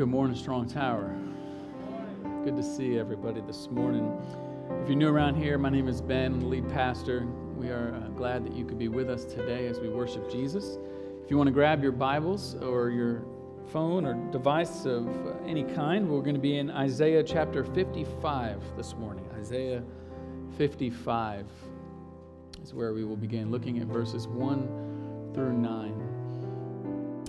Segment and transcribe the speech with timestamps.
[0.00, 1.14] good morning, Strong Tower.
[2.42, 4.10] Good to see everybody this morning.
[4.82, 7.26] If you're new around here, my name is Ben, I'm the lead pastor.
[7.54, 10.78] We are uh, glad that you could be with us today as we worship Jesus.
[11.22, 13.26] If you want to grab your Bibles or your
[13.72, 18.78] phone or device of uh, any kind, we're going to be in Isaiah chapter 55
[18.78, 19.28] this morning.
[19.38, 19.82] Isaiah
[20.56, 21.44] 55
[22.62, 25.99] is where we will begin looking at verses 1 through 9.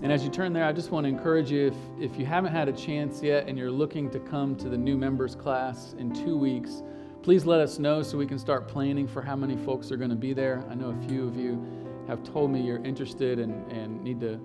[0.04, 1.76] And as you turn there, I just want to encourage you if,
[2.12, 4.98] if you haven't had a chance yet and you're looking to come to the new
[4.98, 6.82] members class in two weeks,
[7.22, 10.10] please let us know so we can start planning for how many folks are going
[10.10, 10.66] to be there.
[10.72, 11.64] I know a few of you
[12.08, 14.40] have told me you're interested and, and need to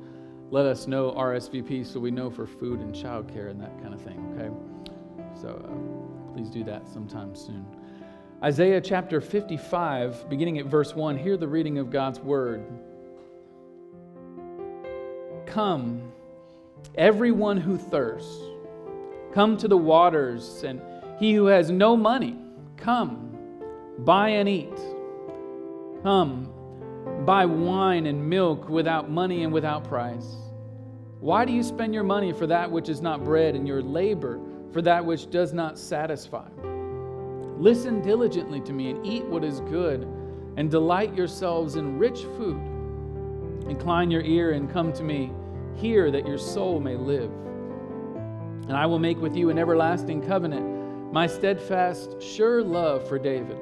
[0.51, 4.03] let us know RSVP so we know for food and childcare and that kind of
[4.03, 4.55] thing, okay?
[5.41, 7.67] So uh, please do that sometime soon.
[8.43, 12.63] Isaiah chapter 55, beginning at verse 1, hear the reading of God's word.
[15.47, 16.13] Come,
[16.97, 18.43] everyone who thirsts,
[19.33, 20.83] come to the waters, and
[21.19, 22.37] he who has no money,
[22.77, 23.39] come,
[23.99, 24.79] buy and eat.
[26.03, 26.53] Come,
[27.25, 30.37] buy wine and milk without money and without price.
[31.21, 34.41] Why do you spend your money for that which is not bread, and your labor
[34.73, 36.49] for that which does not satisfy?
[37.59, 40.03] Listen diligently to me and eat what is good,
[40.57, 42.76] and delight yourselves in rich food.
[43.69, 45.33] Incline your ear and come to me.
[45.75, 47.31] Hear that your soul may live.
[48.69, 53.59] And I will make with you an everlasting covenant, my steadfast, sure love for David.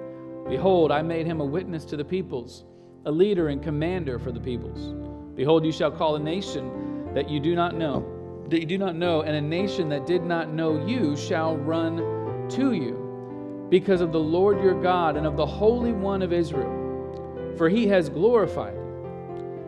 [0.49, 2.65] Behold, I made him a witness to the peoples,
[3.07, 4.95] a leader and commander for the peoples.
[5.35, 8.95] Behold, you shall call a nation that you do not know, that you do not
[8.95, 14.13] know, and a nation that did not know you shall run to you, because of
[14.13, 17.55] the Lord your God and of the Holy One of Israel.
[17.57, 18.77] For he has glorified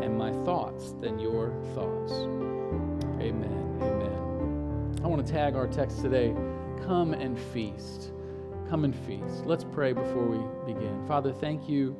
[0.00, 2.12] and my thoughts than your thoughts.
[3.20, 3.78] Amen.
[3.80, 5.00] Amen.
[5.02, 6.34] I want to tag our text today
[6.86, 8.12] come and feast.
[8.68, 9.44] Come and feast.
[9.44, 11.04] Let's pray before we begin.
[11.06, 11.96] Father, thank you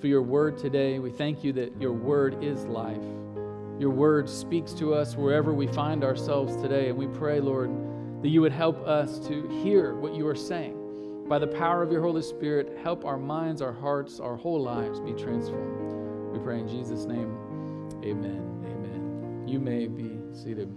[0.00, 0.98] for your word today.
[0.98, 2.96] We thank you that your word is life.
[3.78, 6.88] Your word speaks to us wherever we find ourselves today.
[6.88, 7.70] And we pray, Lord,
[8.22, 11.26] that you would help us to hear what you are saying.
[11.28, 14.98] By the power of your Holy Spirit, help our minds, our hearts, our whole lives
[15.00, 15.97] be transformed.
[16.32, 17.36] We pray in Jesus' name.
[18.04, 18.64] Amen.
[18.64, 19.44] Amen.
[19.46, 20.68] You may be seated.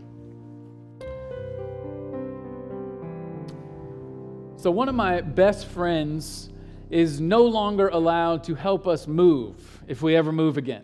[4.56, 6.50] So, one of my best friends
[6.90, 10.84] is no longer allowed to help us move if we ever move again.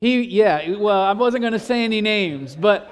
[0.00, 2.90] He, yeah, well, I wasn't going to say any names, but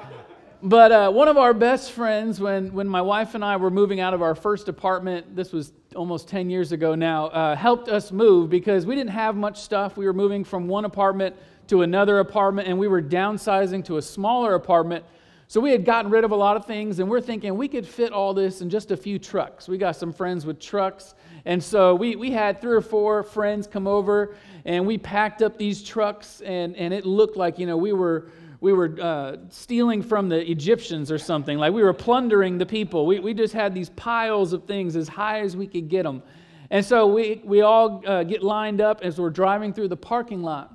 [0.67, 4.01] but uh, one of our best friends, when, when my wife and I were moving
[4.01, 8.11] out of our first apartment, this was almost 10 years ago now, uh, helped us
[8.11, 9.97] move because we didn't have much stuff.
[9.97, 11.37] We were moving from one apartment
[11.69, 15.05] to another apartment, and we were downsizing to a smaller apartment.
[15.47, 17.87] So we had gotten rid of a lot of things, and we're thinking we could
[17.87, 19.69] fit all this in just a few trucks.
[19.69, 23.69] We got some friends with trucks, and so we, we had three or four friends
[23.69, 24.35] come over,
[24.65, 28.27] and we packed up these trucks, and, and it looked like, you know, we were
[28.61, 31.59] we were uh, stealing from the Egyptians or something.
[31.59, 33.07] Like we were plundering the people.
[33.07, 36.23] We, we just had these piles of things as high as we could get them.
[36.71, 40.43] And so we, we all uh, get lined up as we're driving through the parking
[40.43, 40.75] lot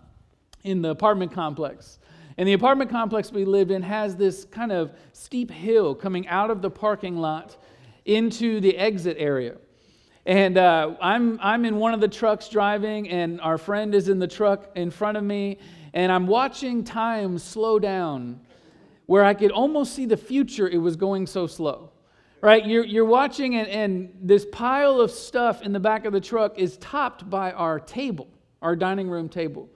[0.64, 2.00] in the apartment complex.
[2.38, 6.50] And the apartment complex we lived in has this kind of steep hill coming out
[6.50, 7.58] of the parking lot
[8.06, 9.58] into the exit area.
[10.26, 14.20] And uh, I'm, I'm in one of the trucks driving, and our friend is in
[14.20, 15.58] the truck in front of me
[15.94, 18.42] and I'm watching time slow down
[19.06, 21.92] where I could almost see the future, it was going so slow.
[22.40, 22.66] Right?
[22.66, 26.58] You're, you're watching, and, and this pile of stuff in the back of the truck
[26.58, 28.28] is topped by our table,
[28.62, 29.70] our dining room table.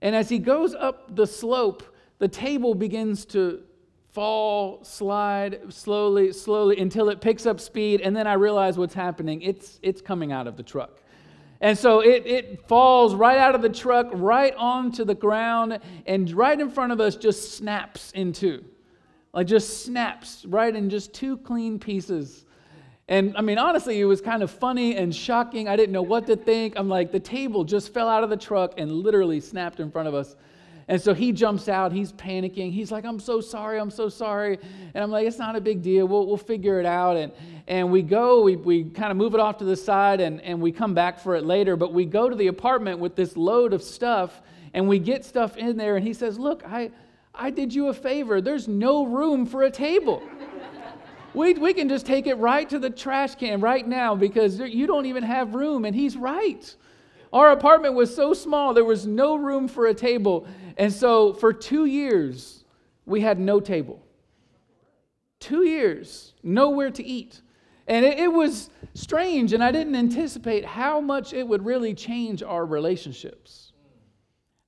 [0.00, 1.84] And as he goes up the slope,
[2.18, 3.62] the table begins to
[4.10, 8.00] fall, slide slowly, slowly until it picks up speed.
[8.00, 9.42] And then I realize what's happening.
[9.42, 11.01] It's, it's coming out of the truck.
[11.62, 16.30] And so it, it falls right out of the truck, right onto the ground, and
[16.32, 18.64] right in front of us just snaps in two.
[19.32, 22.44] Like just snaps right in just two clean pieces.
[23.06, 25.68] And I mean, honestly, it was kind of funny and shocking.
[25.68, 26.74] I didn't know what to think.
[26.76, 30.08] I'm like, the table just fell out of the truck and literally snapped in front
[30.08, 30.34] of us.
[30.88, 32.72] And so he jumps out, he's panicking.
[32.72, 34.58] He's like, I'm so sorry, I'm so sorry.
[34.94, 37.16] And I'm like, it's not a big deal, we'll, we'll figure it out.
[37.16, 37.32] And,
[37.68, 40.60] and we go, we, we kind of move it off to the side, and, and
[40.60, 41.76] we come back for it later.
[41.76, 44.42] But we go to the apartment with this load of stuff,
[44.74, 46.90] and we get stuff in there, and he says, Look, I,
[47.34, 48.40] I did you a favor.
[48.40, 50.22] There's no room for a table.
[51.34, 54.86] we, we can just take it right to the trash can right now because you
[54.86, 55.84] don't even have room.
[55.84, 56.74] And he's right.
[57.32, 60.46] Our apartment was so small, there was no room for a table.
[60.76, 62.64] And so for two years,
[63.06, 64.02] we had no table.
[65.40, 67.42] Two years, nowhere to eat.
[67.88, 72.42] And it, it, was strange, and I didn't anticipate how much it would really change
[72.42, 73.72] our relationships.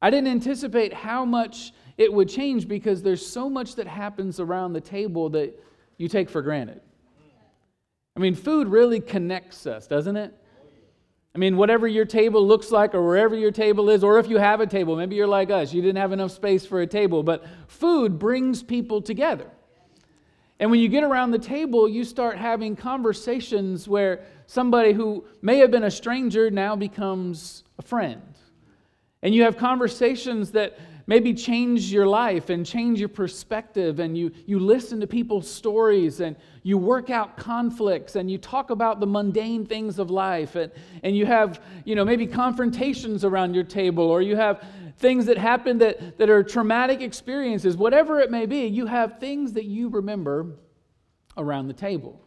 [0.03, 4.73] I didn't anticipate how much it would change because there's so much that happens around
[4.73, 5.59] the table that
[5.97, 6.81] you take for granted.
[8.17, 10.35] I mean, food really connects us, doesn't it?
[11.35, 14.39] I mean, whatever your table looks like, or wherever your table is, or if you
[14.39, 17.25] have a table, maybe you're like us, you didn't have enough space for a table,
[17.25, 19.51] but food brings people together.
[20.61, 25.59] And when you get around the table, you start having conversations where somebody who may
[25.59, 28.23] have been a stranger now becomes a friend.
[29.21, 34.31] And you have conversations that maybe change your life and change your perspective and you,
[34.47, 39.07] you listen to people's stories and you work out conflicts and you talk about the
[39.07, 40.73] mundane things of life and,
[41.03, 44.65] and you have you know maybe confrontations around your table or you have
[44.99, 49.53] things that happen that, that are traumatic experiences whatever it may be you have things
[49.53, 50.55] that you remember
[51.37, 52.21] around the table.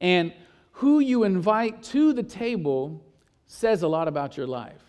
[0.00, 0.32] And
[0.72, 3.02] who you invite to the table
[3.46, 4.82] says a lot about your life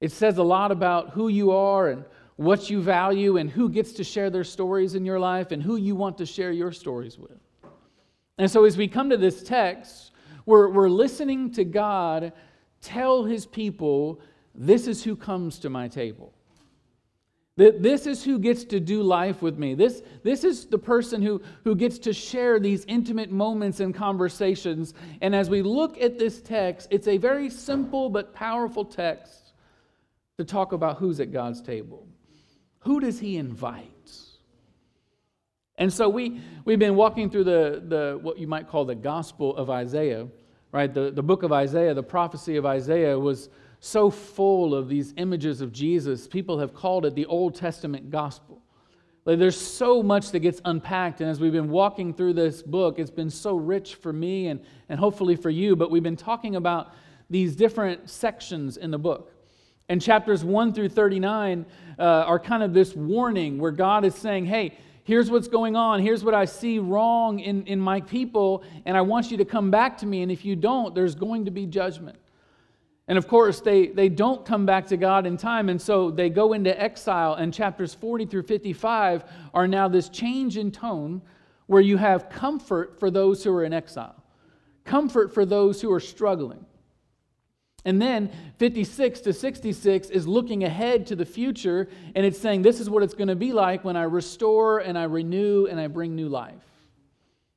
[0.00, 2.04] it says a lot about who you are and
[2.36, 5.76] what you value and who gets to share their stories in your life and who
[5.76, 7.38] you want to share your stories with.
[8.38, 10.12] And so, as we come to this text,
[10.46, 12.32] we're, we're listening to God
[12.80, 14.20] tell his people,
[14.54, 16.32] This is who comes to my table.
[17.56, 19.74] This is who gets to do life with me.
[19.74, 24.94] This, this is the person who, who gets to share these intimate moments and conversations.
[25.20, 29.49] And as we look at this text, it's a very simple but powerful text
[30.40, 32.06] to talk about who's at God's table.
[32.80, 33.86] Who does he invite?
[35.76, 39.54] And so we, we've been walking through the, the what you might call the gospel
[39.54, 40.28] of Isaiah,
[40.72, 40.92] right?
[40.92, 43.50] The, the book of Isaiah, the prophecy of Isaiah was
[43.80, 46.26] so full of these images of Jesus.
[46.26, 48.62] People have called it the Old Testament gospel.
[49.26, 51.20] Like there's so much that gets unpacked.
[51.20, 54.60] And as we've been walking through this book, it's been so rich for me and,
[54.88, 55.76] and hopefully for you.
[55.76, 56.94] But we've been talking about
[57.28, 59.34] these different sections in the book.
[59.90, 61.66] And chapters 1 through 39
[61.98, 66.00] uh, are kind of this warning where God is saying, hey, here's what's going on.
[66.00, 69.68] Here's what I see wrong in, in my people, and I want you to come
[69.72, 70.22] back to me.
[70.22, 72.16] And if you don't, there's going to be judgment.
[73.08, 76.30] And of course, they, they don't come back to God in time, and so they
[76.30, 77.34] go into exile.
[77.34, 81.20] And chapters 40 through 55 are now this change in tone
[81.66, 84.22] where you have comfort for those who are in exile,
[84.84, 86.64] comfort for those who are struggling.
[87.84, 92.78] And then 56 to 66 is looking ahead to the future, and it's saying, This
[92.78, 95.86] is what it's going to be like when I restore and I renew and I
[95.86, 96.62] bring new life.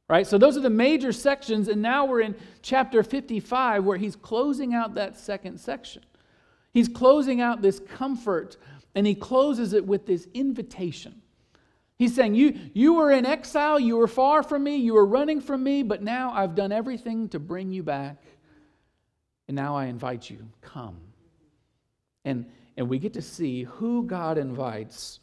[0.10, 0.25] Right?
[0.25, 4.74] So those are the major sections, and now we're in chapter 55 where he's closing
[4.74, 6.04] out that second section.
[6.72, 8.57] He's closing out this comfort,
[8.95, 11.21] and he closes it with this invitation.
[11.97, 15.42] He's saying, you, you were in exile, you were far from me, you were running
[15.42, 18.18] from me, but now I've done everything to bring you back
[19.54, 20.98] and now I invite you, come.
[22.26, 25.19] And, and we get to see who God invites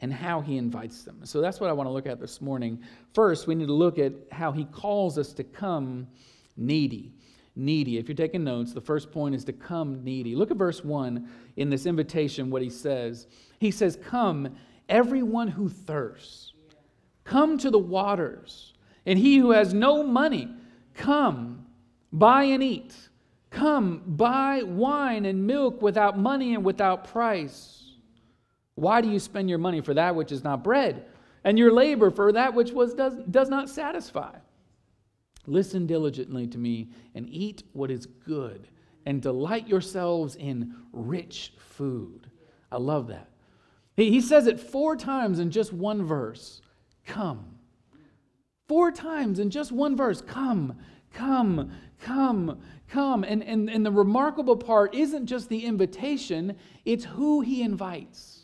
[0.00, 1.20] and how he invites them.
[1.22, 2.82] So that's what I want to look at this morning.
[3.14, 6.08] First, we need to look at how he calls us to come
[6.56, 7.12] needy.
[7.54, 7.98] Needy.
[7.98, 10.34] If you're taking notes, the first point is to come needy.
[10.34, 13.28] Look at verse 1 in this invitation, what he says.
[13.60, 14.56] He says, Come,
[14.88, 16.52] everyone who thirsts,
[17.22, 18.74] come to the waters.
[19.06, 20.48] And he who has no money,
[20.94, 21.64] come,
[22.12, 22.92] buy and eat.
[23.50, 27.92] Come, buy wine and milk without money and without price.
[28.74, 31.06] Why do you spend your money for that which is not bread,
[31.44, 34.36] and your labor for that which was, does, does not satisfy?
[35.46, 38.68] Listen diligently to me and eat what is good,
[39.06, 42.30] and delight yourselves in rich food.
[42.70, 43.30] I love that.
[43.96, 46.60] He, he says it four times in just one verse
[47.06, 47.58] Come.
[48.68, 50.20] Four times in just one verse.
[50.20, 50.76] Come,
[51.12, 53.24] come, come, come.
[53.24, 58.34] And, and, and the remarkable part isn't just the invitation, it's who he invites.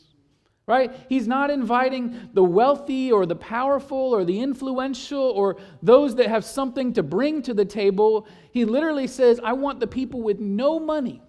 [0.67, 0.91] Right?
[1.11, 6.43] He's not inviting the wealthy or the powerful or the influential or those that have
[6.43, 8.27] something to bring to the table.
[8.51, 11.21] He literally says, I want the people with no money.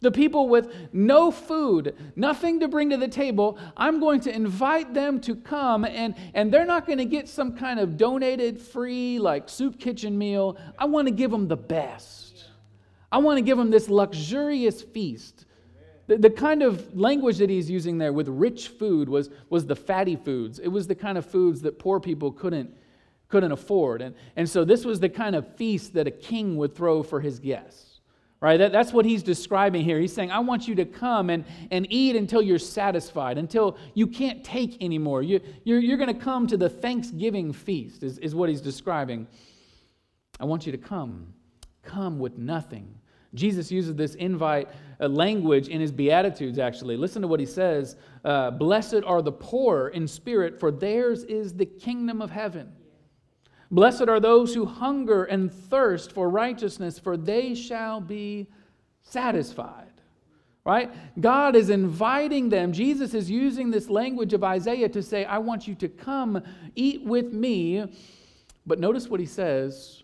[0.00, 4.94] The people with no food, nothing to bring to the table, I'm going to invite
[4.94, 9.18] them to come, and, and they're not going to get some kind of donated free,
[9.18, 10.56] like soup kitchen meal.
[10.78, 12.46] I want to give them the best.
[13.12, 15.44] I want to give them this luxurious feast.
[16.06, 19.76] The, the kind of language that he's using there with rich food was, was the
[19.76, 20.58] fatty foods.
[20.60, 22.74] It was the kind of foods that poor people couldn't,
[23.28, 24.00] couldn't afford.
[24.00, 27.20] And, and so this was the kind of feast that a king would throw for
[27.20, 27.89] his guests
[28.40, 28.56] right?
[28.56, 30.00] That, that's what he's describing here.
[30.00, 34.06] He's saying, I want you to come and, and eat until you're satisfied, until you
[34.06, 35.22] can't take anymore.
[35.22, 39.26] You, you're you're going to come to the Thanksgiving feast, is, is what he's describing.
[40.38, 41.34] I want you to come.
[41.82, 42.94] Come with nothing.
[43.34, 44.68] Jesus uses this invite
[45.00, 46.96] uh, language in his Beatitudes, actually.
[46.96, 51.54] Listen to what he says uh, Blessed are the poor in spirit, for theirs is
[51.54, 52.72] the kingdom of heaven.
[53.70, 58.48] Blessed are those who hunger and thirst for righteousness, for they shall be
[59.02, 59.86] satisfied.
[60.64, 60.92] Right?
[61.20, 62.72] God is inviting them.
[62.72, 66.42] Jesus is using this language of Isaiah to say, I want you to come
[66.74, 67.84] eat with me.
[68.66, 70.02] But notice what he says.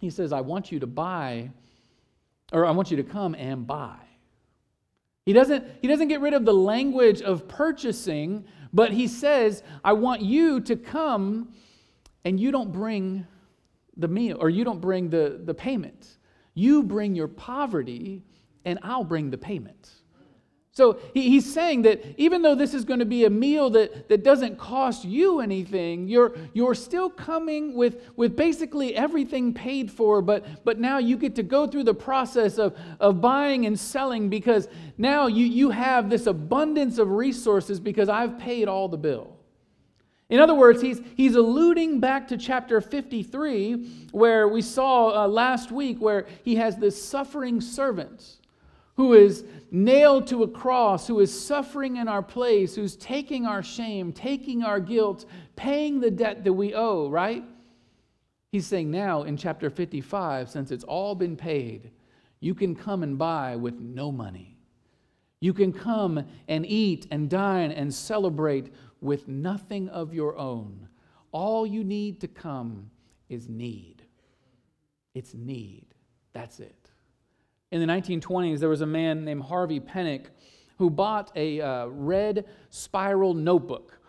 [0.00, 1.50] He says, I want you to buy,
[2.52, 3.96] or I want you to come and buy.
[5.26, 9.92] He doesn't, he doesn't get rid of the language of purchasing, but he says, I
[9.92, 11.52] want you to come
[12.26, 13.24] and you don't bring
[13.96, 16.18] the meal or you don't bring the, the payment.
[16.54, 18.24] You bring your poverty,
[18.64, 19.90] and I'll bring the payment.
[20.72, 24.24] So he's saying that even though this is going to be a meal that, that
[24.24, 30.64] doesn't cost you anything, you're, you're still coming with, with basically everything paid for, but,
[30.64, 34.68] but now you get to go through the process of, of buying and selling because
[34.98, 39.35] now you, you have this abundance of resources because I've paid all the bill.
[40.28, 45.70] In other words, he's, he's alluding back to chapter 53, where we saw uh, last
[45.70, 48.38] week, where he has this suffering servant
[48.96, 53.62] who is nailed to a cross, who is suffering in our place, who's taking our
[53.62, 57.44] shame, taking our guilt, paying the debt that we owe, right?
[58.50, 61.90] He's saying now in chapter 55, since it's all been paid,
[62.40, 64.55] you can come and buy with no money.
[65.46, 70.88] You can come and eat and dine and celebrate with nothing of your own.
[71.30, 72.90] All you need to come
[73.28, 74.02] is need.
[75.14, 75.86] It's need.
[76.32, 76.90] That's it.
[77.70, 80.30] In the 1920s, there was a man named Harvey Penick
[80.78, 84.00] who bought a uh, red spiral notebook.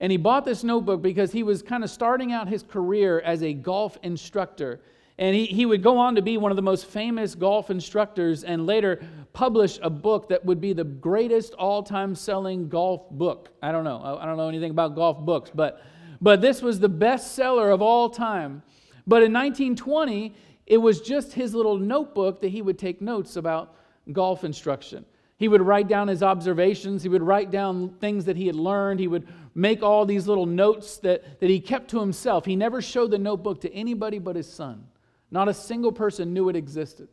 [0.00, 3.42] And he bought this notebook because he was kind of starting out his career as
[3.42, 4.80] a golf instructor.
[5.18, 8.44] And he, he would go on to be one of the most famous golf instructors
[8.44, 13.50] and later publish a book that would be the greatest all time selling golf book.
[13.62, 14.18] I don't know.
[14.20, 15.82] I don't know anything about golf books, but,
[16.20, 18.62] but this was the best seller of all time.
[19.06, 20.34] But in 1920,
[20.66, 23.74] it was just his little notebook that he would take notes about
[24.12, 25.04] golf instruction.
[25.38, 27.02] He would write down his observations.
[27.02, 29.00] He would write down things that he had learned.
[29.00, 32.44] He would make all these little notes that, that he kept to himself.
[32.44, 34.84] He never showed the notebook to anybody but his son.
[35.36, 37.08] Not a single person knew it existed.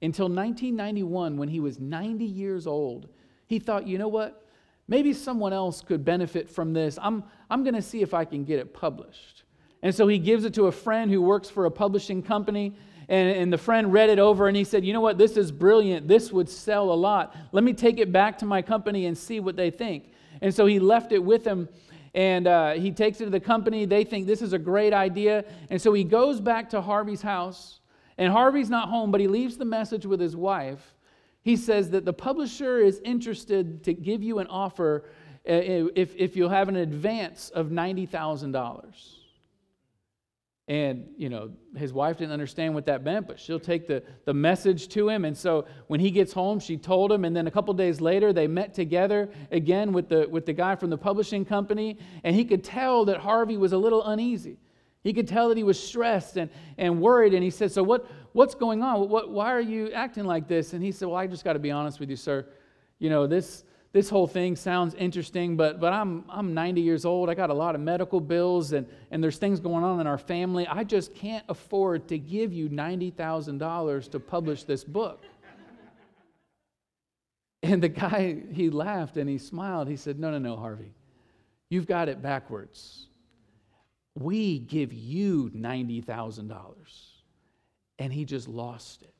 [0.00, 3.08] Until 1991, when he was 90 years old,
[3.48, 4.46] he thought, you know what?
[4.86, 7.00] Maybe someone else could benefit from this.
[7.02, 9.42] I'm, I'm going to see if I can get it published.
[9.82, 12.76] And so he gives it to a friend who works for a publishing company.
[13.08, 15.18] And, and the friend read it over and he said, You know what?
[15.18, 16.06] This is brilliant.
[16.06, 17.34] This would sell a lot.
[17.50, 20.12] Let me take it back to my company and see what they think.
[20.40, 21.68] And so he left it with him
[22.14, 23.84] and uh, he takes it to the company.
[23.84, 25.44] They think this is a great idea.
[25.70, 27.80] And so he goes back to Harvey's house,
[28.16, 30.94] and Harvey's not home, but he leaves the message with his wife.
[31.42, 35.04] He says that the publisher is interested to give you an offer
[35.46, 35.52] uh,
[35.94, 39.23] if, if you'll have an advance of $90,000.
[40.66, 44.32] And, you know, his wife didn't understand what that meant, but she'll take the, the
[44.32, 45.26] message to him.
[45.26, 47.26] And so when he gets home, she told him.
[47.26, 50.74] And then a couple days later, they met together again with the, with the guy
[50.74, 51.98] from the publishing company.
[52.22, 54.56] And he could tell that Harvey was a little uneasy.
[55.02, 57.34] He could tell that he was stressed and, and worried.
[57.34, 59.10] And he said, So what, what's going on?
[59.10, 60.72] What, why are you acting like this?
[60.72, 62.46] And he said, Well, I just got to be honest with you, sir.
[62.98, 67.30] You know, this, this whole thing sounds interesting, but, but I'm, I'm 90 years old.
[67.30, 70.18] I got a lot of medical bills, and, and there's things going on in our
[70.18, 70.66] family.
[70.66, 75.22] I just can't afford to give you $90,000 to publish this book.
[77.62, 79.86] and the guy, he laughed and he smiled.
[79.86, 80.92] He said, No, no, no, Harvey.
[81.70, 83.06] You've got it backwards.
[84.16, 86.74] We give you $90,000.
[88.00, 89.14] And he just lost it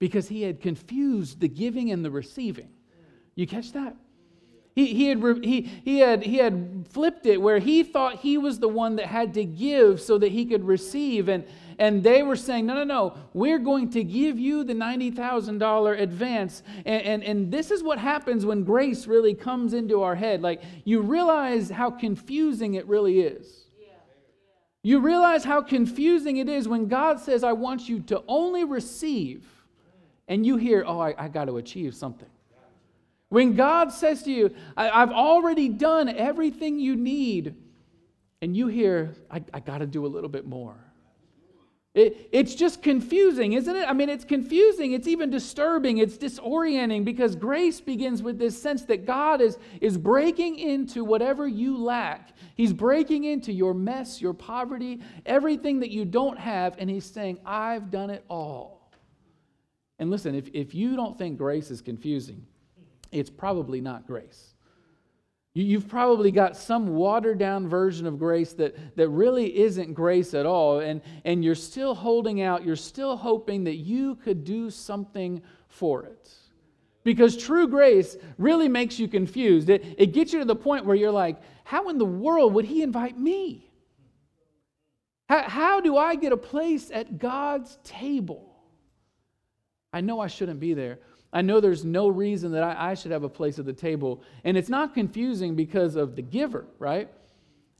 [0.00, 2.70] because he had confused the giving and the receiving.
[3.38, 3.94] You catch that?
[4.74, 8.58] He, he, had, he, he, had, he had flipped it where he thought he was
[8.58, 11.28] the one that had to give so that he could receive.
[11.28, 11.44] And,
[11.78, 16.64] and they were saying, no, no, no, we're going to give you the $90,000 advance.
[16.84, 20.42] And, and, and this is what happens when grace really comes into our head.
[20.42, 23.66] Like, you realize how confusing it really is.
[24.82, 29.46] You realize how confusing it is when God says, I want you to only receive,
[30.26, 32.28] and you hear, oh, I, I got to achieve something.
[33.28, 37.54] When God says to you, I, have already done everything you need,
[38.40, 40.76] and you hear, I, I got to do a little bit more.
[41.94, 43.88] It, it's just confusing, isn't it?
[43.88, 44.92] I mean, it's confusing.
[44.92, 45.98] It's even disturbing.
[45.98, 51.48] It's disorienting because grace begins with this sense that God is, is breaking into whatever
[51.48, 52.30] you lack.
[52.54, 57.40] He's breaking into your mess, your poverty, everything that you don't have, and He's saying,
[57.44, 58.92] I've done it all.
[59.98, 62.46] And listen, if, if you don't think grace is confusing,
[63.12, 64.54] it's probably not grace.
[65.54, 70.46] You've probably got some watered down version of grace that, that really isn't grace at
[70.46, 75.42] all, and, and you're still holding out, you're still hoping that you could do something
[75.66, 76.30] for it.
[77.02, 79.68] Because true grace really makes you confused.
[79.68, 82.66] It, it gets you to the point where you're like, how in the world would
[82.66, 83.70] he invite me?
[85.28, 88.54] How, how do I get a place at God's table?
[89.92, 90.98] I know I shouldn't be there.
[91.32, 94.22] I know there's no reason that I, I, should have a place at the table.
[94.44, 97.10] And it's not confusing because of the giver, right?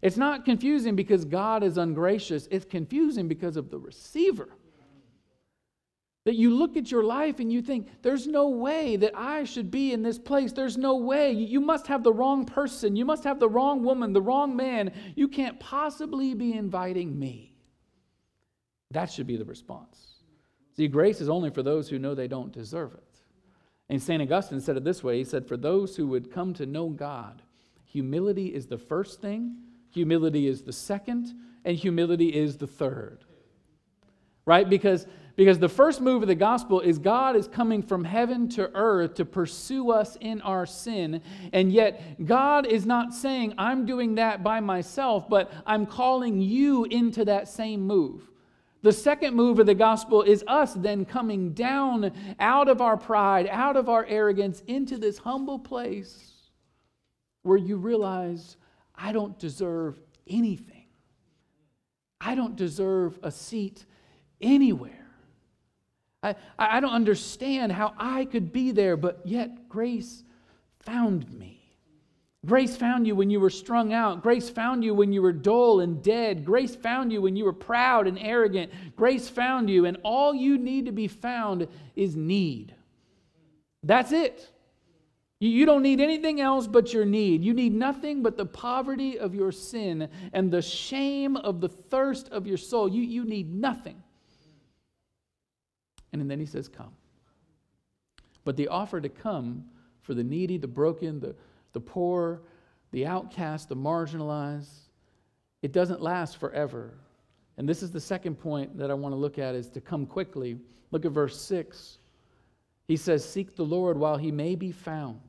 [0.02, 2.46] It's not confusing because God is ungracious.
[2.50, 4.48] It's confusing because of the receiver.
[6.24, 9.70] That you look at your life and you think, there's no way that I should
[9.70, 10.52] be in this place.
[10.52, 11.32] There's no way.
[11.32, 12.96] You must have the wrong person.
[12.96, 14.92] You must have the wrong woman, the wrong man.
[15.16, 17.54] You can't possibly be inviting me.
[18.90, 20.16] That should be the response.
[20.76, 23.08] See, grace is only for those who know they don't deserve it.
[23.88, 24.20] And St.
[24.20, 27.42] Augustine said it this way He said, For those who would come to know God,
[27.84, 29.56] humility is the first thing,
[29.90, 31.32] humility is the second,
[31.64, 33.24] and humility is the third.
[34.44, 34.68] Right?
[34.68, 38.70] Because, because the first move of the gospel is God is coming from heaven to
[38.74, 41.20] earth to pursue us in our sin.
[41.52, 46.84] And yet, God is not saying, I'm doing that by myself, but I'm calling you
[46.84, 48.30] into that same move.
[48.82, 53.48] The second move of the gospel is us then coming down out of our pride,
[53.50, 56.32] out of our arrogance, into this humble place
[57.42, 58.56] where you realize,
[58.94, 60.86] I don't deserve anything.
[62.20, 63.84] I don't deserve a seat
[64.40, 64.92] anywhere.
[66.22, 70.24] I, I don't understand how I could be there, but yet grace
[70.80, 71.57] found me.
[72.46, 74.22] Grace found you when you were strung out.
[74.22, 76.44] Grace found you when you were dull and dead.
[76.44, 78.70] Grace found you when you were proud and arrogant.
[78.96, 82.74] Grace found you, and all you need to be found is need.
[83.82, 84.50] That's it.
[85.40, 87.44] You don't need anything else but your need.
[87.44, 92.28] You need nothing but the poverty of your sin and the shame of the thirst
[92.30, 92.88] of your soul.
[92.88, 94.02] You, you need nothing.
[96.12, 96.92] And then he says, Come.
[98.44, 99.66] But the offer to come
[100.00, 101.36] for the needy, the broken, the
[101.78, 102.42] the poor,
[102.90, 104.88] the outcast, the marginalized.
[105.62, 106.94] It doesn't last forever.
[107.56, 110.04] And this is the second point that I want to look at is to come
[110.04, 110.58] quickly.
[110.90, 111.98] Look at verse 6.
[112.88, 115.20] He says, Seek the Lord while he may be found.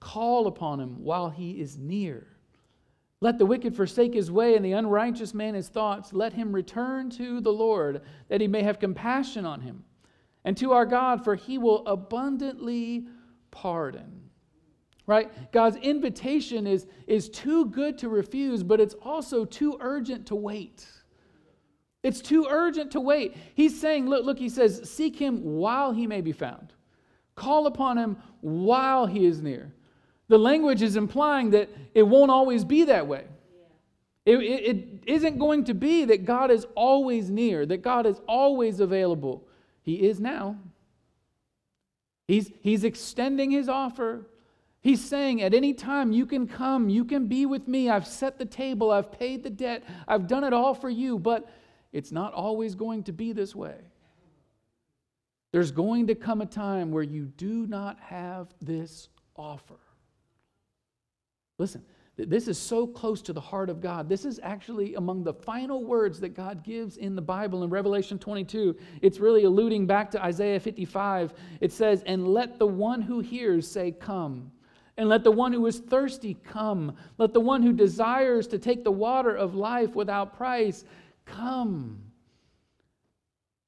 [0.00, 2.26] Call upon him while he is near.
[3.22, 6.12] Let the wicked forsake his way and the unrighteous man his thoughts.
[6.12, 9.82] Let him return to the Lord, that he may have compassion on him,
[10.44, 13.06] and to our God, for he will abundantly
[13.50, 14.24] pardon
[15.06, 15.52] right?
[15.52, 20.86] God's invitation is, is too good to refuse, but it's also too urgent to wait.
[22.02, 23.36] It's too urgent to wait.
[23.54, 26.72] He's saying, look, look, he says, seek him while he may be found.
[27.34, 29.72] Call upon him while he is near.
[30.28, 33.24] The language is implying that it won't always be that way.
[34.24, 38.20] It, it, it isn't going to be that God is always near, that God is
[38.26, 39.46] always available.
[39.82, 40.56] He is now.
[42.26, 44.26] He's, he's extending his offer
[44.84, 47.88] He's saying, at any time, you can come, you can be with me.
[47.88, 51.50] I've set the table, I've paid the debt, I've done it all for you, but
[51.90, 53.76] it's not always going to be this way.
[55.52, 59.78] There's going to come a time where you do not have this offer.
[61.56, 61.82] Listen,
[62.18, 64.06] this is so close to the heart of God.
[64.06, 68.18] This is actually among the final words that God gives in the Bible in Revelation
[68.18, 68.76] 22.
[69.00, 71.32] It's really alluding back to Isaiah 55.
[71.62, 74.50] It says, And let the one who hears say, Come.
[74.96, 76.96] And let the one who is thirsty come.
[77.18, 80.84] Let the one who desires to take the water of life without price
[81.24, 82.00] come.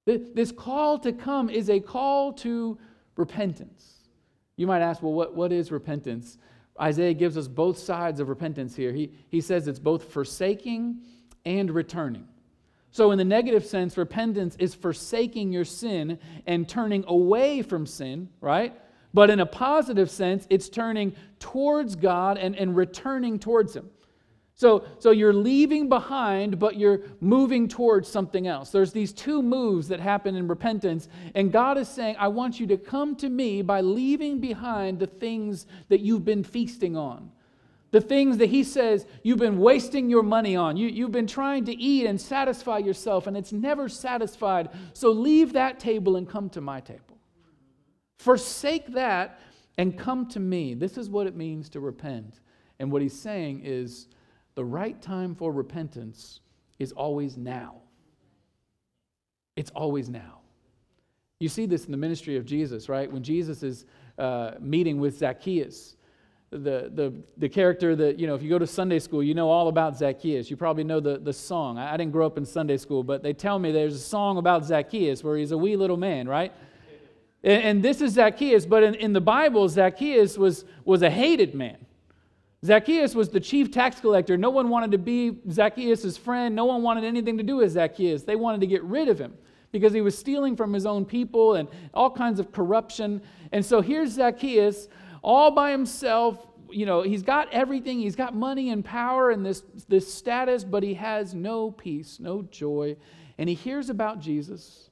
[0.05, 2.79] This call to come is a call to
[3.17, 4.09] repentance.
[4.57, 6.39] You might ask, well, what, what is repentance?
[6.81, 8.93] Isaiah gives us both sides of repentance here.
[8.93, 11.01] He, he says it's both forsaking
[11.45, 12.29] and returning.
[12.91, 18.29] So, in the negative sense, repentance is forsaking your sin and turning away from sin,
[18.41, 18.75] right?
[19.17, 23.89] But in a positive sense, it's turning towards God and, and returning towards Him.
[24.57, 28.69] So, so you're leaving behind, but you're moving towards something else.
[28.69, 32.67] There's these two moves that happen in repentance, and God is saying, I want you
[32.67, 37.31] to come to me by leaving behind the things that you've been feasting on.
[37.93, 40.77] The things that He says you've been wasting your money on.
[40.77, 44.69] You, you've been trying to eat and satisfy yourself, and it's never satisfied.
[44.93, 47.06] So leave that table and come to my table.
[48.19, 49.41] Forsake that
[49.79, 50.75] and come to me.
[50.75, 52.41] This is what it means to repent.
[52.79, 54.09] And what He's saying is,
[54.55, 56.41] the right time for repentance
[56.79, 57.77] is always now.
[59.55, 60.41] It's always now.
[61.39, 63.11] You see this in the ministry of Jesus, right?
[63.11, 63.85] When Jesus is
[64.19, 65.97] uh, meeting with Zacchaeus,
[66.51, 69.51] the, the, the character that, you know, if you go to Sunday school, you know
[69.51, 70.51] all about Zacchaeus.
[70.51, 71.77] You probably know the, the song.
[71.77, 74.39] I, I didn't grow up in Sunday school, but they tell me there's a song
[74.39, 76.53] about Zacchaeus where he's a wee little man, right?
[77.47, 81.55] And, and this is Zacchaeus, but in, in the Bible, Zacchaeus was, was a hated
[81.55, 81.79] man.
[82.65, 84.37] Zacchaeus was the chief tax collector.
[84.37, 86.57] No one wanted to be Zacchaeus' friend.
[86.57, 88.25] No one wanted anything to do with Zacchaeus.
[88.25, 89.35] They wanted to get rid of him
[89.71, 93.23] because he was stealing from his own people and all kinds of corruption.
[93.53, 94.89] And so here's Zacchaeus
[95.23, 96.45] all by himself.
[96.71, 98.01] You know, he's got everything.
[98.01, 102.43] He's got money and power and this, this status, but he has no peace, no
[102.43, 102.97] joy.
[103.39, 104.91] And he hears about Jesus.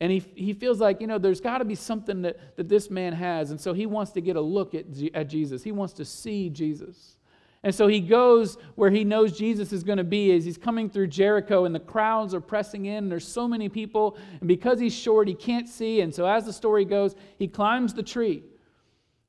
[0.00, 2.90] And he, he feels like, you know, there's got to be something that, that this
[2.90, 3.50] man has.
[3.50, 5.62] And so he wants to get a look at, at Jesus.
[5.62, 7.16] He wants to see Jesus.
[7.62, 10.88] And so he goes where he knows Jesus is going to be as he's coming
[10.88, 12.96] through Jericho and the crowds are pressing in.
[12.96, 14.16] And there's so many people.
[14.40, 16.00] And because he's short, he can't see.
[16.00, 18.42] And so as the story goes, he climbs the tree.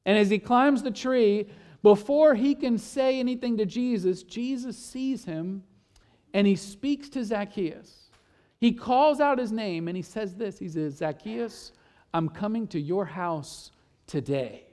[0.05, 1.47] And as he climbs the tree,
[1.83, 5.63] before he can say anything to Jesus, Jesus sees him
[6.33, 8.00] and he speaks to Zacchaeus.
[8.61, 11.73] He calls out his name and he says this He says, Zacchaeus,
[12.13, 13.71] I'm coming to your house
[14.05, 14.63] today.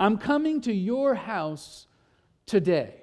[0.00, 1.88] I'm coming to your house
[2.46, 2.94] today.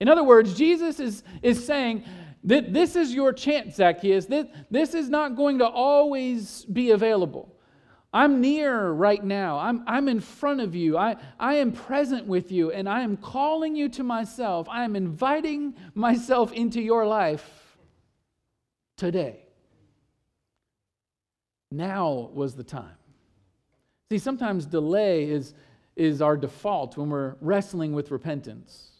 [0.00, 2.04] In other words, Jesus is, is saying
[2.44, 4.24] that this is your chance, Zacchaeus.
[4.24, 7.54] This, this is not going to always be available.
[8.12, 9.58] I'm near right now.
[9.58, 10.96] I'm, I'm in front of you.
[10.96, 14.66] I, I am present with you, and I am calling you to myself.
[14.70, 17.65] I am inviting myself into your life
[18.96, 19.40] today.
[21.70, 22.96] Now was the time.
[24.10, 25.54] See, sometimes delay is,
[25.96, 28.90] is our default when we're wrestling with repentance.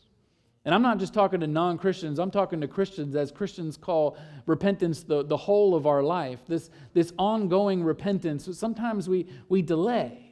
[0.64, 4.18] And I'm not just talking to non Christians, I'm talking to Christians as Christians call
[4.46, 8.48] repentance the, the whole of our life, this, this ongoing repentance.
[8.58, 10.25] Sometimes we, we delay.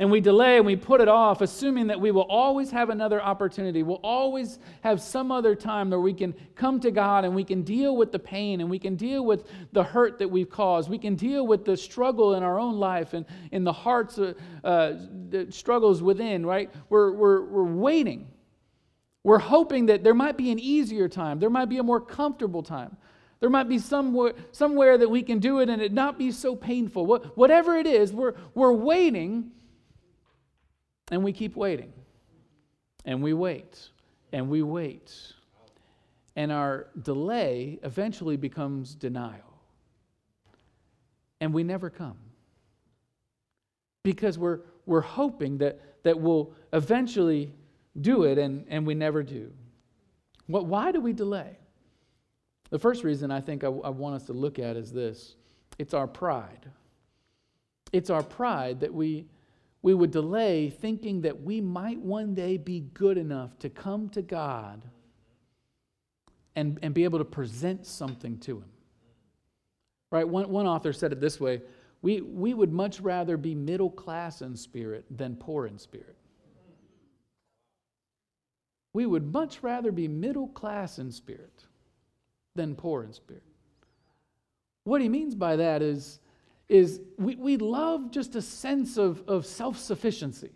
[0.00, 3.22] And we delay and we put it off, assuming that we will always have another
[3.22, 3.82] opportunity.
[3.82, 7.60] We'll always have some other time where we can come to God and we can
[7.60, 10.88] deal with the pain and we can deal with the hurt that we've caused.
[10.88, 14.32] We can deal with the struggle in our own life and in the hearts, uh,
[14.64, 14.94] uh,
[15.28, 16.70] the struggles within, right?
[16.88, 18.26] We're, we're, we're waiting.
[19.22, 22.62] We're hoping that there might be an easier time, there might be a more comfortable
[22.62, 22.96] time.
[23.40, 26.56] There might be somewhere, somewhere that we can do it and it not be so
[26.56, 27.06] painful.
[27.34, 29.50] Whatever it is, we're, we're waiting
[31.10, 31.92] and we keep waiting.
[33.04, 33.88] And we wait.
[34.32, 35.12] And we wait.
[36.36, 39.58] And our delay eventually becomes denial.
[41.40, 42.18] And we never come.
[44.02, 47.52] Because we're, we're hoping that, that we'll eventually
[48.00, 49.50] do it, and, and we never do.
[50.46, 51.56] What, why do we delay?
[52.70, 55.34] The first reason I think I, I want us to look at is this
[55.78, 56.70] it's our pride.
[57.92, 59.26] It's our pride that we
[59.82, 64.22] we would delay thinking that we might one day be good enough to come to
[64.22, 64.84] God
[66.54, 68.70] and, and be able to present something to Him.
[70.10, 70.28] Right?
[70.28, 71.62] One, one author said it this way
[72.02, 76.16] we, we would much rather be middle class in spirit than poor in spirit.
[78.92, 81.64] We would much rather be middle class in spirit
[82.54, 83.42] than poor in spirit.
[84.84, 86.20] What he means by that is
[86.70, 90.52] is we, we love just a sense of, of self sufficiency.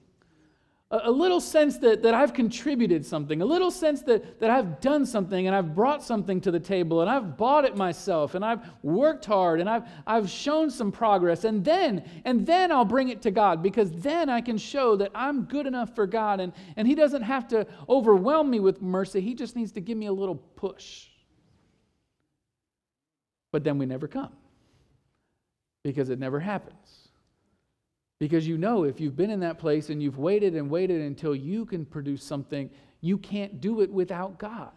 [0.93, 4.81] A, a, little sense that, that I've contributed something, a little sense that, that I've
[4.81, 8.45] done something and I've brought something to the table and I've bought it myself and
[8.45, 11.43] I've worked hard and I've, I've shown some progress.
[11.43, 15.11] And then, and then I'll bring it to God because then I can show that
[15.17, 19.21] I'm good enough for God and, and He doesn't have to overwhelm me with mercy.
[19.21, 21.09] He just needs to give me a little push.
[23.51, 24.31] But then we never come
[25.85, 27.09] because it never happens.
[28.19, 31.37] Because you know if you've been in that place and you've waited and waited until
[31.37, 32.71] you can produce something,
[33.01, 34.73] you can't do it without God.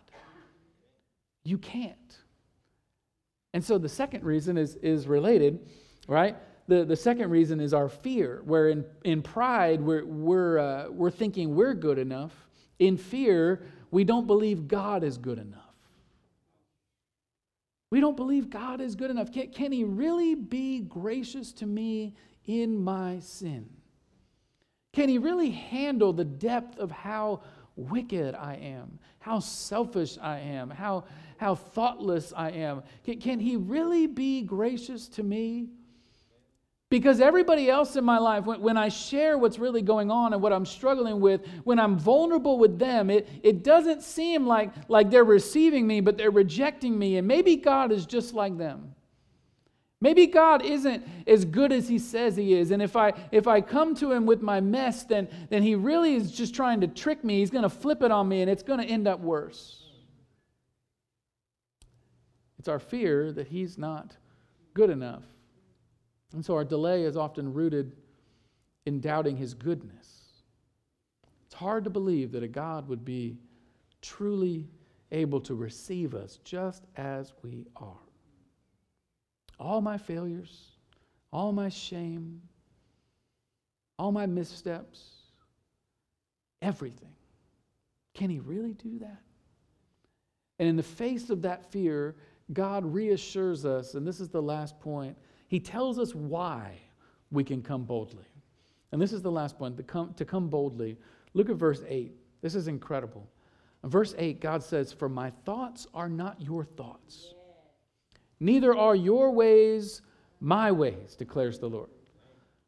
[1.43, 2.17] You can't.
[3.53, 5.67] And so the second reason is, is related,
[6.07, 6.35] right?
[6.67, 11.09] The, the second reason is our fear, where in, in pride, we're, we're, uh, we're
[11.09, 12.33] thinking we're good enough.
[12.79, 15.66] In fear, we don't believe God is good enough.
[17.89, 19.31] We don't believe God is good enough.
[19.31, 23.69] Can, can He really be gracious to me in my sin?
[24.93, 27.41] Can He really handle the depth of how
[27.75, 31.05] wicked I am, how selfish I am, how,
[31.37, 32.83] how thoughtless I am?
[33.03, 35.69] Can, can He really be gracious to me?
[36.89, 40.41] Because everybody else in my life, when, when, I share what's really going on and
[40.41, 45.09] what I'm struggling with, when I'm vulnerable with them, it, it doesn't seem like, like
[45.09, 47.17] they're receiving me, but they're rejecting me.
[47.17, 48.95] And maybe God is just like them.
[49.99, 52.71] Maybe God isn't as good as he says he is.
[52.71, 56.13] And if I if I come to him with my mess, then, then he really
[56.13, 57.39] is just trying to trick me.
[57.39, 59.83] He's going to flip it on me and it's going to end up worse.
[62.59, 64.15] It's our fear that he's not
[64.75, 65.23] good enough.
[66.33, 67.95] And so our delay is often rooted
[68.85, 70.27] in doubting his goodness.
[71.45, 73.37] It's hard to believe that a God would be
[74.01, 74.67] truly
[75.11, 77.97] able to receive us just as we are.
[79.59, 80.71] All my failures,
[81.31, 82.41] all my shame,
[83.97, 85.01] all my missteps,
[86.61, 87.15] everything.
[88.13, 89.21] Can he really do that?
[90.59, 92.15] And in the face of that fear,
[92.53, 96.79] God reassures us, and this is the last point he tells us why
[97.31, 98.25] we can come boldly.
[98.91, 100.97] And this is the last point to come, to come boldly.
[101.33, 102.11] Look at verse 8.
[102.41, 103.27] This is incredible.
[103.83, 107.33] In verse 8, God says, For my thoughts are not your thoughts,
[108.39, 110.01] neither are your ways
[110.39, 111.89] my ways, declares the Lord.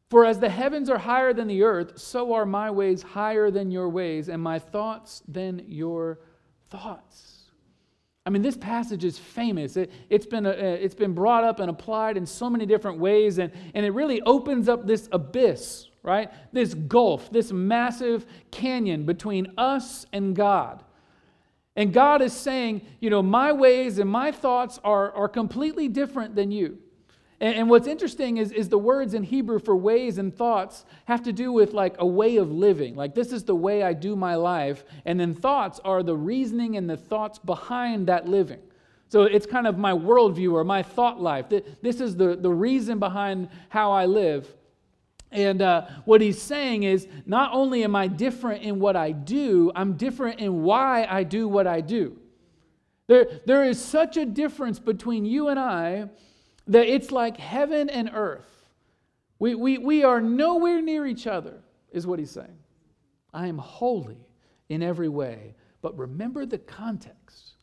[0.08, 3.70] For as the heavens are higher than the earth, so are my ways higher than
[3.70, 6.18] your ways, and my thoughts than your
[6.68, 7.39] thoughts.
[8.26, 9.76] I mean, this passage is famous.
[9.76, 13.38] It, has been, uh, it's been brought up and applied in so many different ways,
[13.38, 16.30] and, and it really opens up this abyss, right?
[16.52, 20.84] This gulf, this massive canyon between us and God.
[21.76, 26.34] And God is saying, you know, my ways and my thoughts are, are completely different
[26.34, 26.78] than you.
[27.40, 31.22] And, and what's interesting is, is the words in Hebrew for ways and thoughts have
[31.24, 32.94] to do with like a way of living.
[32.94, 34.84] Like, this is the way I do my life.
[35.04, 38.60] And then thoughts are the reasoning and the thoughts behind that living.
[39.08, 41.46] So it's kind of my worldview or my thought life.
[41.82, 44.46] This is the, the reason behind how I live.
[45.32, 49.72] And uh, what he's saying is not only am I different in what I do,
[49.74, 52.18] I'm different in why I do what I do.
[53.06, 56.08] There, there is such a difference between you and I
[56.70, 58.64] that it's like heaven and earth.
[59.40, 61.60] We, we, we are nowhere near each other,
[61.92, 62.58] is what he's saying.
[63.34, 64.28] I am holy
[64.68, 67.54] in every way, but remember the context.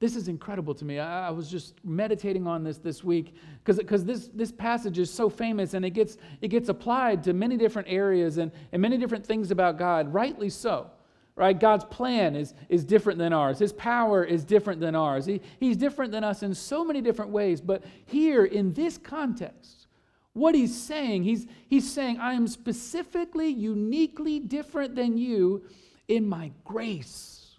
[0.00, 0.98] This is incredible to me.
[0.98, 3.34] I, I was just meditating on this this week
[3.64, 7.58] because this, this passage is so famous and it gets, it gets applied to many
[7.58, 10.90] different areas and, and many different things about God, rightly so
[11.38, 11.58] right?
[11.58, 13.58] God's plan is, is different than ours.
[13.58, 15.24] His power is different than ours.
[15.24, 17.60] He, he's different than us in so many different ways.
[17.60, 19.86] But here, in this context,
[20.32, 25.64] what he's saying, he's, he's saying, I am specifically, uniquely different than you
[26.08, 27.56] in my grace.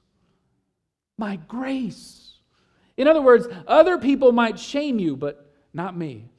[1.17, 2.33] My grace.
[2.97, 6.29] In other words, other people might shame you, but not me.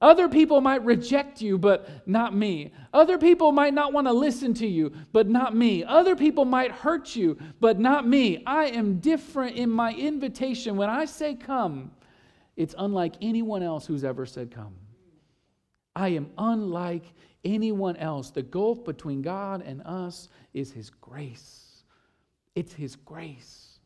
[0.00, 2.72] Other people might reject you, but not me.
[2.92, 5.84] Other people might not want to listen to you, but not me.
[5.84, 8.42] Other people might hurt you, but not me.
[8.46, 10.76] I am different in my invitation.
[10.76, 11.92] When I say come,
[12.56, 14.74] it's unlike anyone else who's ever said come.
[15.94, 17.04] I am unlike
[17.42, 18.30] anyone else.
[18.30, 21.84] The gulf between God and us is His grace.
[22.54, 23.78] It's His grace.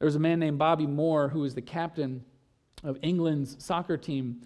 [0.00, 2.24] There was a man named Bobby Moore who was the captain
[2.82, 4.42] of England's soccer team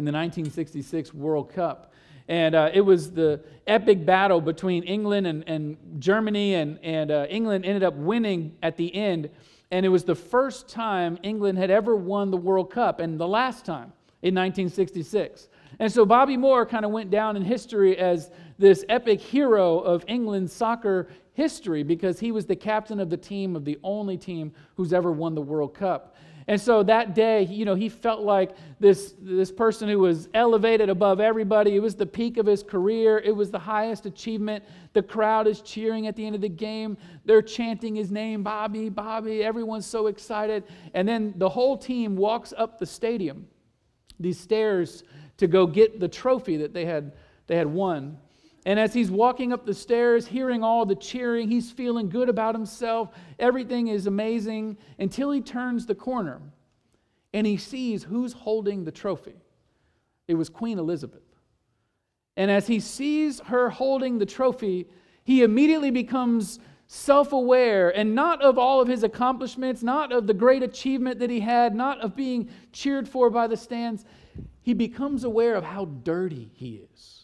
[0.00, 1.92] in the 1966 World Cup.
[2.26, 7.26] And uh, it was the epic battle between England and, and Germany, and, and uh,
[7.28, 9.28] England ended up winning at the end.
[9.70, 13.28] And it was the first time England had ever won the World Cup, and the
[13.28, 15.48] last time in 1966.
[15.78, 20.02] And so Bobby Moore kind of went down in history as this epic hero of
[20.08, 24.52] England's soccer history because he was the captain of the team, of the only team
[24.76, 26.16] who's ever won the World Cup.
[26.50, 30.88] And so that day, you know, he felt like this, this person who was elevated
[30.88, 31.76] above everybody.
[31.76, 34.64] It was the peak of his career, it was the highest achievement.
[34.92, 36.98] The crowd is cheering at the end of the game.
[37.24, 39.44] They're chanting his name, Bobby, Bobby.
[39.44, 40.64] Everyone's so excited.
[40.92, 43.46] And then the whole team walks up the stadium,
[44.18, 45.04] these stairs,
[45.36, 47.12] to go get the trophy that they had,
[47.46, 48.18] they had won.
[48.66, 52.54] And as he's walking up the stairs, hearing all the cheering, he's feeling good about
[52.54, 53.10] himself.
[53.38, 56.40] Everything is amazing until he turns the corner
[57.32, 59.36] and he sees who's holding the trophy.
[60.28, 61.22] It was Queen Elizabeth.
[62.36, 64.86] And as he sees her holding the trophy,
[65.24, 70.34] he immediately becomes self aware and not of all of his accomplishments, not of the
[70.34, 74.04] great achievement that he had, not of being cheered for by the stands.
[74.62, 77.19] He becomes aware of how dirty he is.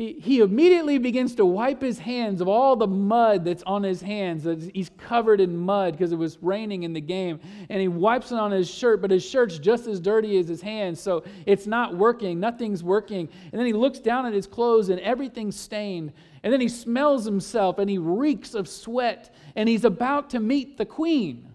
[0.00, 4.00] He, he immediately begins to wipe his hands of all the mud that's on his
[4.00, 4.48] hands.
[4.72, 7.38] He's covered in mud because it was raining in the game.
[7.68, 10.62] And he wipes it on his shirt, but his shirt's just as dirty as his
[10.62, 11.02] hands.
[11.02, 12.40] So it's not working.
[12.40, 13.28] Nothing's working.
[13.52, 16.14] And then he looks down at his clothes and everything's stained.
[16.42, 19.34] And then he smells himself and he reeks of sweat.
[19.54, 21.46] And he's about to meet the queen.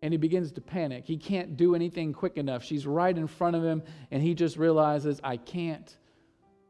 [0.00, 1.06] And he begins to panic.
[1.08, 2.62] He can't do anything quick enough.
[2.62, 5.96] She's right in front of him, and he just realizes, I can't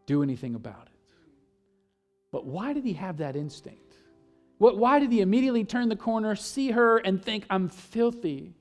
[0.09, 1.15] do anything about it.
[2.33, 3.95] But why did he have that instinct?
[4.57, 8.55] What, why did he immediately turn the corner, see her, and think, I'm filthy?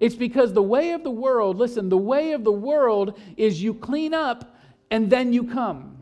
[0.00, 3.74] It's because the way of the world, listen, the way of the world is you
[3.74, 4.56] clean up
[4.90, 5.98] and then you come.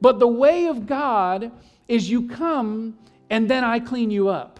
[0.00, 1.52] But the way of God
[1.86, 2.98] is you come
[3.30, 4.58] and then I clean you up.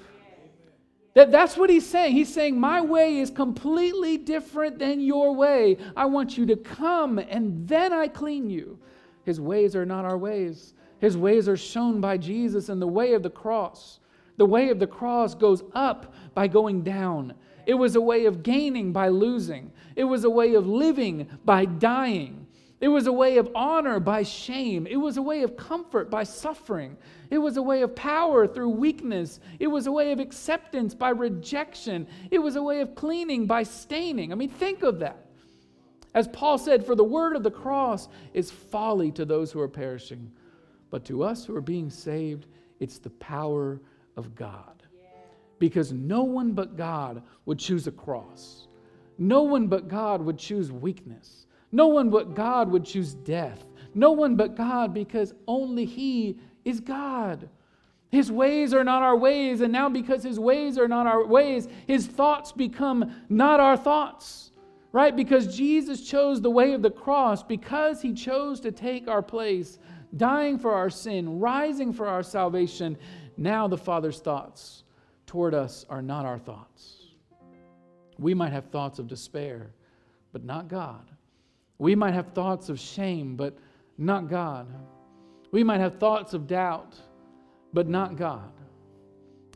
[1.14, 2.12] That, that's what he's saying.
[2.12, 5.76] He's saying, My way is completely different than your way.
[5.96, 8.78] I want you to come and then I clean you.
[9.24, 10.74] His ways are not our ways.
[11.00, 14.00] His ways are shown by Jesus and the way of the cross.
[14.36, 17.34] The way of the cross goes up by going down.
[17.66, 19.70] It was a way of gaining by losing.
[19.96, 22.43] It was a way of living by dying.
[22.84, 24.86] It was a way of honor by shame.
[24.86, 26.98] It was a way of comfort by suffering.
[27.30, 29.40] It was a way of power through weakness.
[29.58, 32.06] It was a way of acceptance by rejection.
[32.30, 34.32] It was a way of cleaning by staining.
[34.32, 35.24] I mean, think of that.
[36.12, 39.68] As Paul said, for the word of the cross is folly to those who are
[39.68, 40.30] perishing,
[40.90, 42.44] but to us who are being saved,
[42.80, 43.80] it's the power
[44.18, 44.82] of God.
[45.58, 48.68] Because no one but God would choose a cross,
[49.16, 51.43] no one but God would choose weakness.
[51.74, 53.66] No one but God would choose death.
[53.94, 57.48] No one but God, because only He is God.
[58.12, 61.66] His ways are not our ways, and now because His ways are not our ways,
[61.88, 64.52] His thoughts become not our thoughts,
[64.92, 65.16] right?
[65.16, 69.80] Because Jesus chose the way of the cross, because He chose to take our place,
[70.16, 72.96] dying for our sin, rising for our salvation,
[73.36, 74.84] now the Father's thoughts
[75.26, 77.08] toward us are not our thoughts.
[78.16, 79.72] We might have thoughts of despair,
[80.32, 81.10] but not God.
[81.78, 83.56] We might have thoughts of shame, but
[83.98, 84.66] not God.
[85.50, 86.96] We might have thoughts of doubt,
[87.72, 88.52] but not God.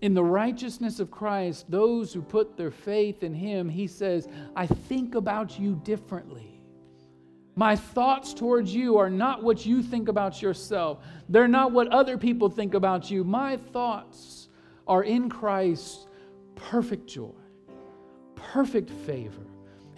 [0.01, 4.67] In the righteousness of Christ, those who put their faith in Him, He says, I
[4.67, 6.61] think about you differently.
[7.57, 10.99] My thoughts towards you are not what you think about yourself.
[11.29, 13.25] They're not what other people think about you.
[13.25, 14.49] My thoughts
[14.87, 16.07] are in Christ
[16.55, 17.33] perfect joy,
[18.35, 19.47] perfect favor,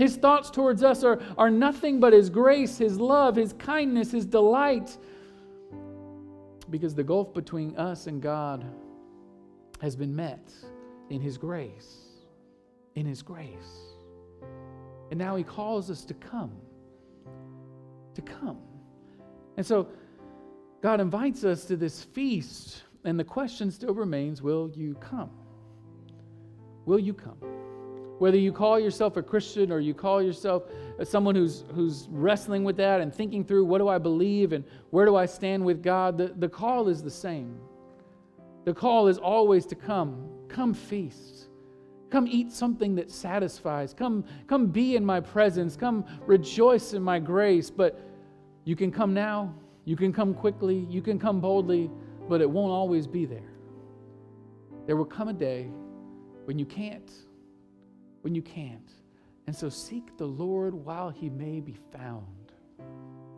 [0.00, 4.24] his thoughts towards us are, are nothing but His grace, His love, His kindness, His
[4.24, 4.96] delight.
[6.70, 8.64] Because the gulf between us and God
[9.82, 10.50] has been met
[11.10, 11.98] in His grace.
[12.94, 13.92] In His grace.
[15.10, 16.56] And now He calls us to come.
[18.14, 18.62] To come.
[19.58, 19.86] And so
[20.80, 25.30] God invites us to this feast, and the question still remains will you come?
[26.86, 27.36] Will you come?
[28.20, 30.64] Whether you call yourself a Christian or you call yourself
[30.98, 34.62] uh, someone who's, who's wrestling with that and thinking through what do I believe and
[34.90, 37.58] where do I stand with God, the, the call is the same.
[38.66, 40.28] The call is always to come.
[40.48, 41.48] Come feast.
[42.10, 43.94] Come eat something that satisfies.
[43.94, 45.74] Come, come be in my presence.
[45.74, 47.70] Come rejoice in my grace.
[47.70, 47.98] But
[48.64, 49.54] you can come now.
[49.86, 50.86] You can come quickly.
[50.90, 51.90] You can come boldly,
[52.28, 53.50] but it won't always be there.
[54.86, 55.70] There will come a day
[56.44, 57.10] when you can't
[58.22, 58.92] when you can't.
[59.46, 62.52] And so seek the Lord while he may be found,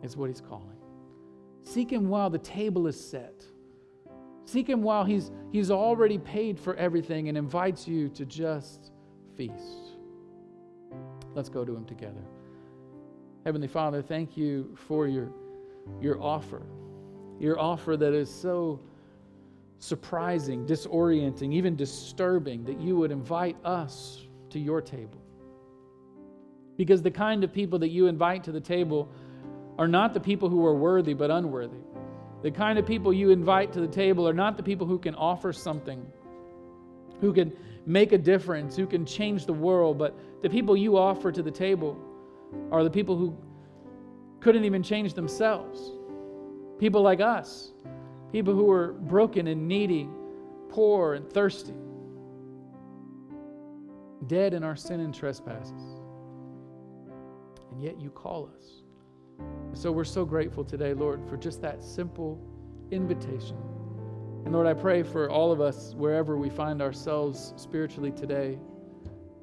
[0.03, 0.77] is what he's calling.
[1.63, 3.45] Seek him while the table is set.
[4.45, 8.91] Seek him while he's, he's already paid for everything and invites you to just
[9.35, 9.97] feast.
[11.33, 12.21] Let's go to him together.
[13.45, 15.31] Heavenly Father, thank you for your,
[16.01, 16.63] your offer,
[17.39, 18.79] your offer that is so
[19.79, 25.21] surprising, disorienting, even disturbing that you would invite us to your table.
[26.77, 29.11] Because the kind of people that you invite to the table
[29.77, 31.77] are not the people who are worthy but unworthy.
[32.41, 35.15] The kind of people you invite to the table are not the people who can
[35.15, 36.05] offer something,
[37.21, 37.53] who can
[37.85, 41.51] make a difference, who can change the world, but the people you offer to the
[41.51, 41.97] table
[42.71, 43.37] are the people who
[44.39, 45.91] couldn't even change themselves.
[46.79, 47.71] People like us,
[48.31, 50.09] people who are broken and needy,
[50.69, 51.73] poor and thirsty,
[54.27, 56.01] dead in our sin and trespasses.
[57.71, 58.83] And yet you call us.
[59.73, 62.39] So we're so grateful today, Lord, for just that simple
[62.91, 63.57] invitation.
[64.45, 68.59] And Lord, I pray for all of us, wherever we find ourselves spiritually today,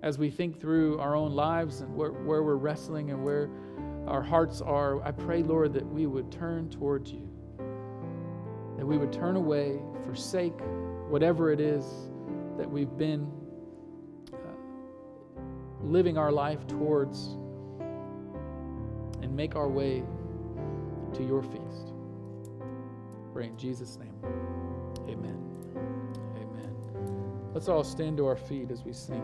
[0.02, 3.50] as we think through our own lives and where, where we're wrestling and where
[4.06, 7.28] our hearts are, I pray, Lord, that we would turn towards you,
[8.76, 10.58] that we would turn away, forsake
[11.08, 11.84] whatever it is
[12.56, 13.30] that we've been
[15.82, 17.36] living our life towards,
[19.22, 20.02] and make our way
[21.14, 21.92] to your feast.
[23.32, 24.14] Pray in Jesus' name.
[25.08, 25.38] Amen.
[26.36, 26.74] Amen.
[27.54, 29.22] Let's all stand to our feet as we sing.